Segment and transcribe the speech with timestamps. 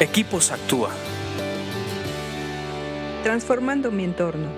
[0.00, 0.90] Equipos Actúa.
[3.22, 4.48] Transformando mi entorno.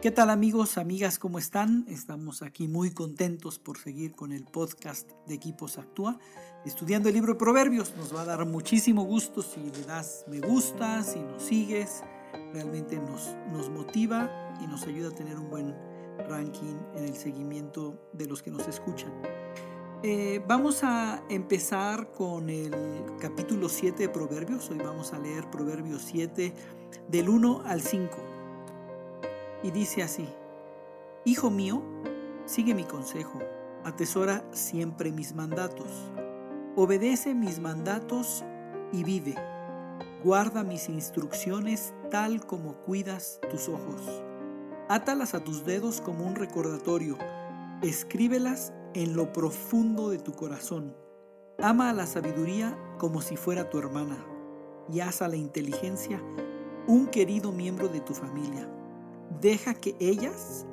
[0.00, 1.18] ¿Qué tal amigos, amigas?
[1.18, 1.84] ¿Cómo están?
[1.88, 6.20] Estamos aquí muy contentos por seguir con el podcast de Equipos Actúa,
[6.64, 7.92] estudiando el libro de Proverbios.
[7.96, 12.04] Nos va a dar muchísimo gusto si le das me gusta, si nos sigues.
[12.52, 14.30] Realmente nos, nos motiva
[14.62, 15.74] y nos ayuda a tener un buen
[16.28, 19.10] ranking en el seguimiento de los que nos escuchan.
[20.02, 22.72] Eh, vamos a empezar con el
[23.20, 24.70] capítulo 7 de Proverbios.
[24.70, 26.54] Hoy vamos a leer Proverbios 7
[27.08, 28.16] del 1 al 5.
[29.62, 30.26] Y dice así,
[31.26, 31.82] Hijo mío,
[32.46, 33.40] sigue mi consejo,
[33.84, 36.10] atesora siempre mis mandatos,
[36.76, 38.42] obedece mis mandatos
[38.94, 39.34] y vive,
[40.24, 44.00] guarda mis instrucciones tal como cuidas tus ojos,
[44.88, 47.18] átalas a tus dedos como un recordatorio,
[47.82, 50.94] escríbelas en lo profundo de tu corazón.
[51.58, 54.24] Ama a la sabiduría como si fuera tu hermana
[54.92, 56.22] y haz a la inteligencia
[56.86, 58.68] un querido miembro de tu familia.
[59.40, 60.66] Deja que ellas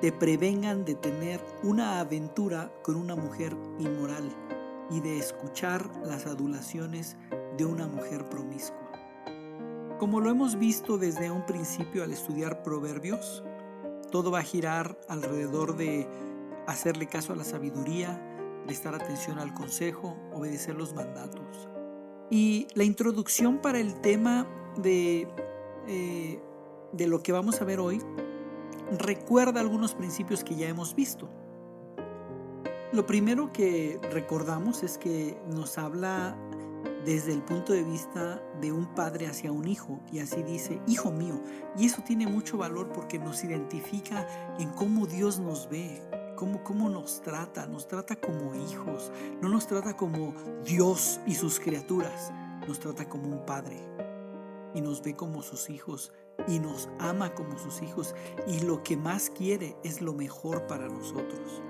[0.00, 4.24] te prevengan de tener una aventura con una mujer inmoral
[4.90, 7.16] y de escuchar las adulaciones
[7.56, 8.90] de una mujer promiscua.
[9.98, 13.44] Como lo hemos visto desde un principio al estudiar proverbios,
[14.10, 16.08] todo va a girar alrededor de
[16.70, 18.20] hacerle caso a la sabiduría,
[18.66, 21.68] prestar atención al consejo, obedecer los mandatos.
[22.30, 25.28] Y la introducción para el tema de,
[25.86, 26.40] eh,
[26.92, 28.00] de lo que vamos a ver hoy
[28.98, 31.28] recuerda algunos principios que ya hemos visto.
[32.92, 36.36] Lo primero que recordamos es que nos habla
[37.04, 41.10] desde el punto de vista de un padre hacia un hijo y así dice, hijo
[41.10, 41.40] mío.
[41.76, 44.26] Y eso tiene mucho valor porque nos identifica
[44.58, 46.02] en cómo Dios nos ve,
[46.40, 52.32] cómo, nos trata, nos trata como hijos, no nos trata como Dios y sus criaturas,
[52.66, 53.76] nos trata como un padre
[54.74, 56.12] y nos ve como sus hijos
[56.48, 58.14] y nos ama como sus hijos
[58.46, 61.62] y lo que más quiere es lo mejor para nosotros.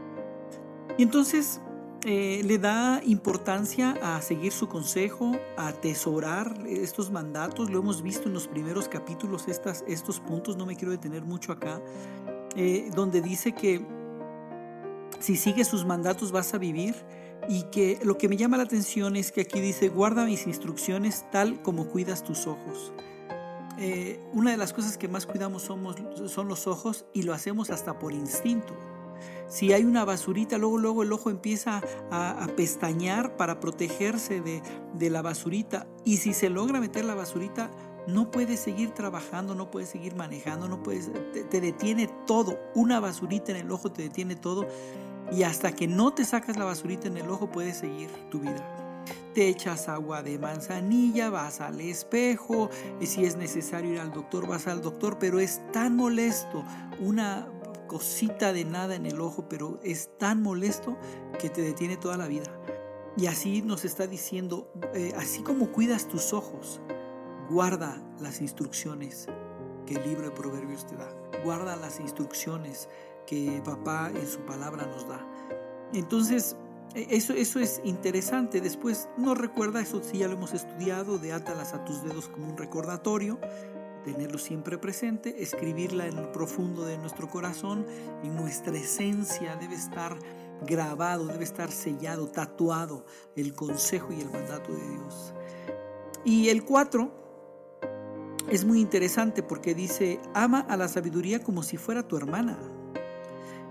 [0.96, 1.60] Y entonces
[2.04, 7.70] eh, le da importancia a seguir su consejo, a atesorar estos mandatos.
[7.70, 11.52] Lo hemos visto en los primeros capítulos, estas, estos puntos, no me quiero detener mucho
[11.52, 11.82] acá,
[12.56, 13.99] eh, donde dice que
[15.20, 16.94] si sigues sus mandatos vas a vivir
[17.48, 21.24] y que lo que me llama la atención es que aquí dice, guarda mis instrucciones
[21.30, 22.92] tal como cuidas tus ojos.
[23.78, 27.70] Eh, una de las cosas que más cuidamos somos, son los ojos y lo hacemos
[27.70, 28.74] hasta por instinto.
[29.48, 35.22] Si hay una basurita, luego, luego el ojo empieza a, pestañear para protegerse de, la
[35.22, 35.86] basurita.
[36.04, 37.70] Y si se logra meter la basurita,
[38.06, 41.10] no puedes seguir trabajando, no puedes seguir manejando, no puedes,
[41.50, 42.58] te detiene todo.
[42.74, 44.66] Una basurita en el ojo te detiene todo
[45.32, 48.76] y hasta que no te sacas la basurita en el ojo puedes seguir tu vida.
[49.34, 52.68] Te echas agua de manzanilla, vas al espejo,
[53.00, 56.64] y si es necesario ir al doctor, vas al doctor, pero es tan molesto,
[56.98, 57.48] una
[57.86, 60.96] cosita de nada en el ojo, pero es tan molesto
[61.40, 62.50] que te detiene toda la vida.
[63.16, 66.80] Y así nos está diciendo, eh, así como cuidas tus ojos,
[67.48, 69.26] guarda las instrucciones
[69.86, 71.12] que el libro de Proverbios te da.
[71.42, 72.88] Guarda las instrucciones
[73.30, 75.24] que papá en su palabra nos da.
[75.92, 76.56] Entonces,
[76.96, 78.60] e, eso, eso es interesante.
[78.60, 82.48] Después nos recuerda, eso sí ya lo hemos estudiado, de átalas a tus dedos como
[82.48, 83.38] un recordatorio,
[84.02, 87.86] tenerlo siempre presente, escribirla en lo profundo de nuestro corazón,
[88.24, 90.18] en nuestra esencia debe estar
[90.66, 95.34] grabado, debe estar sellado, tatuado el consejo y el mandato de Dios.
[96.24, 97.78] Y el 4
[98.50, 102.58] es muy interesante porque dice, ama a la sabiduría como si fuera tu hermana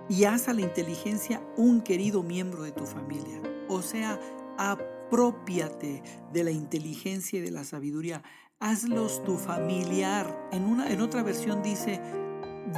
[0.09, 3.41] y haz a la inteligencia un querido miembro de tu familia.
[3.67, 4.19] O sea,
[4.57, 6.01] apropiate
[6.33, 8.23] de la inteligencia y de la sabiduría.
[8.59, 10.49] Hazlos tu familiar.
[10.51, 12.01] En, una, en otra versión dice,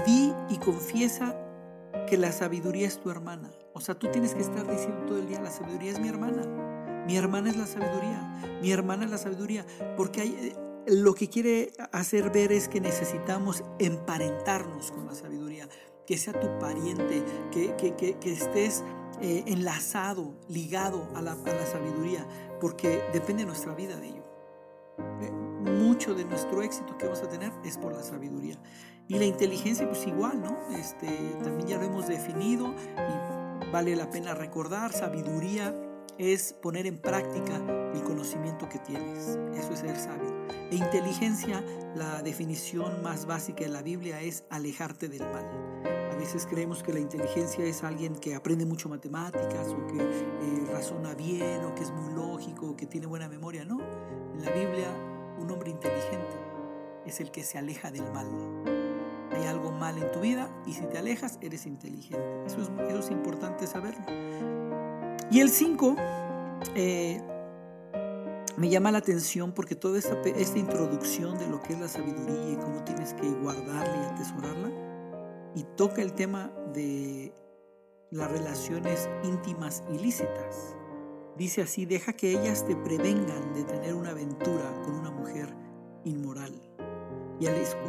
[0.06, 1.38] di y confiesa
[2.08, 3.50] que la sabiduría es tu hermana.
[3.74, 6.44] O sea, tú tienes que estar diciendo todo el día, la sabiduría es mi hermana.
[7.08, 8.60] Mi hermana es la sabiduría.
[8.62, 9.66] Mi hermana es la sabiduría.
[9.96, 10.56] Porque eh,
[10.88, 15.68] lo que quiere hacer ver es que necesitamos emparentarnos con la sabiduría
[16.12, 17.24] que sea tu pariente,
[17.54, 18.84] que, que, estés
[19.22, 22.28] eh, enlazado, ligado a la, a la, sabiduría,
[22.60, 24.24] porque depende nuestra vida de ello.
[25.22, 28.58] Eh, mucho de nuestro éxito que vamos a tener es por la sabiduría.
[29.08, 30.58] Y la inteligencia, pues igual, ¿no?
[30.76, 31.08] Este,
[31.42, 35.74] también ya lo hemos definido y vale la pena recordar, sabiduría
[36.18, 37.56] es poner en práctica
[37.94, 39.40] el conocimiento que tienes.
[39.56, 40.46] Eso es ser sabio.
[40.72, 41.64] E inteligencia,
[41.96, 45.71] la definición más básica de la Biblia es alejarte del mal
[46.22, 51.16] veces creemos que la inteligencia es alguien que aprende mucho matemáticas o que eh, razona
[51.16, 53.66] bien o que es muy lógico o que tiene buena memoria.
[53.66, 53.80] No,
[54.36, 54.88] en la Biblia
[55.40, 56.38] un hombre inteligente
[57.08, 58.28] es el que se aleja del mal.
[59.32, 62.24] Hay algo mal en tu vida y si te alejas eres inteligente.
[62.46, 64.06] Eso es, eso es importante saberlo.
[65.32, 65.96] Y el 5
[66.76, 67.20] eh,
[68.58, 72.52] me llama la atención porque toda esta, esta introducción de lo que es la sabiduría
[72.52, 74.91] y cómo tienes que guardarla y atesorarla,
[75.56, 77.34] y toca el tema de
[78.12, 80.76] las relaciones íntimas ilícitas.
[81.38, 85.56] Dice así, deja que ellas te prevengan de tener una aventura con una mujer
[86.04, 86.54] inmoral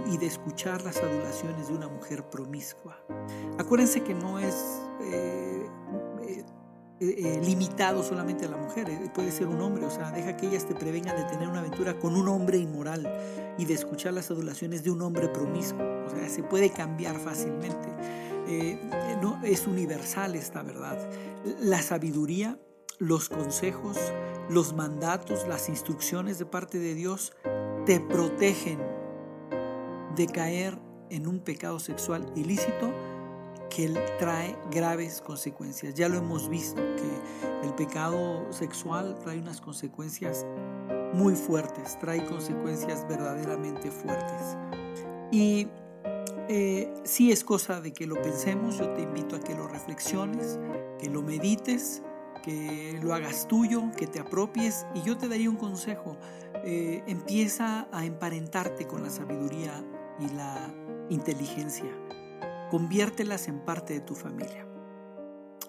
[0.06, 2.96] y, de escuchar las adulaciones de una mujer promiscua.
[3.58, 5.66] Acuérdense que no es eh,
[6.22, 6.44] eh,
[7.00, 10.66] eh, limitado solamente a la mujer, puede ser un hombre, o sea, deja que ellas
[10.66, 13.12] te prevengan de tener una aventura con un hombre inmoral
[13.58, 17.88] y de escuchar las adulaciones de un hombre promiscuo, o sea, se puede cambiar fácilmente.
[19.20, 20.98] no, es universal esta verdad.
[21.60, 22.58] La sabiduría,
[22.98, 23.98] los consejos,
[24.48, 27.32] los mandatos, las instrucciones de parte de Dios
[27.86, 28.78] te protegen
[30.14, 30.78] de caer
[31.10, 32.92] en un pecado sexual ilícito
[33.74, 33.88] que
[34.18, 35.94] trae graves consecuencias.
[35.94, 40.46] Ya lo hemos visto, que el pecado sexual trae unas consecuencias
[41.14, 44.56] muy fuertes, trae consecuencias verdaderamente fuertes.
[45.30, 45.68] Y
[46.48, 50.58] eh, si es cosa de que lo pensemos, yo te invito a que lo reflexiones,
[50.98, 52.02] que lo medites,
[52.42, 56.18] que lo hagas tuyo, que te apropies y yo te daría un consejo.
[56.64, 59.82] Eh, empieza a emparentarte con la sabiduría
[60.20, 60.72] y la
[61.08, 61.90] inteligencia.
[62.70, 64.66] Conviértelas en parte de tu familia.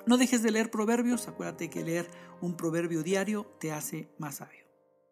[0.06, 2.08] No dejes de leer proverbios, acuérdate que leer
[2.42, 4.64] un proverbio diario te hace más sabio.